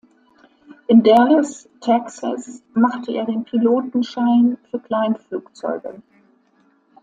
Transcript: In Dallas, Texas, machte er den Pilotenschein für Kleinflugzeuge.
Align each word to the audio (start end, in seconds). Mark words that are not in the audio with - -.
In 0.87 1.03
Dallas, 1.03 1.69
Texas, 1.79 2.63
machte 2.73 3.11
er 3.13 3.25
den 3.25 3.43
Pilotenschein 3.43 4.57
für 4.71 4.79
Kleinflugzeuge. 4.79 6.01